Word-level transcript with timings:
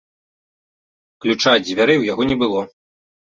Ключа 1.25 1.51
ад 1.57 1.63
дзвярэй 1.67 1.97
у 2.01 2.07
яго 2.13 2.23
не 2.33 2.39
было. 2.47 2.61